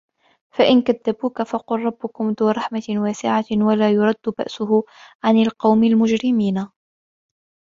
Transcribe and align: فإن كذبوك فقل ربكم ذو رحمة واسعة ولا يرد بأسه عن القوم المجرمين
فإن 0.51 0.81
كذبوك 0.81 1.41
فقل 1.43 1.79
ربكم 1.85 2.35
ذو 2.39 2.49
رحمة 2.49 2.83
واسعة 2.89 3.45
ولا 3.51 3.89
يرد 3.91 4.33
بأسه 4.37 4.83
عن 5.23 5.37
القوم 5.41 5.83
المجرمين 5.83 6.67